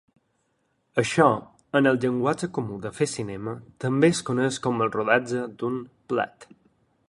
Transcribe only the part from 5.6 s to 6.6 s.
d'un "plat".